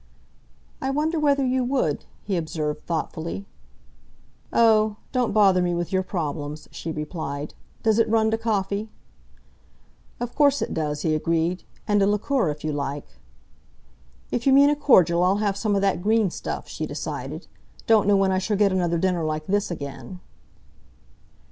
[0.81, 3.45] "I wonder whether you would?" he observed thoughtfully.
[4.51, 4.95] "Oh!
[5.11, 7.53] don't bother me with your problems," she replied.
[7.83, 8.89] "Does it run to coffee?"
[10.19, 13.19] "Of course it does," he agreed, "and a liqueur, if you like."
[14.31, 17.45] "If you mean a cordial, I'll have some of that green stuff," she decided.
[17.85, 20.19] "Don't know when I shall get another dinner like this again."